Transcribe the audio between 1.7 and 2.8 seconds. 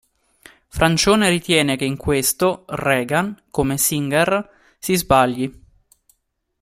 che in questo,